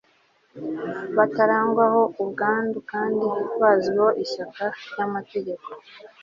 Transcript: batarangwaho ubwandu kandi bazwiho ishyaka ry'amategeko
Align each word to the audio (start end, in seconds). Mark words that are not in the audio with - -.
batarangwaho 1.17 2.01
ubwandu 2.21 2.77
kandi 2.91 3.25
bazwiho 3.61 4.07
ishyaka 4.23 4.63
ry'amategeko 4.89 5.67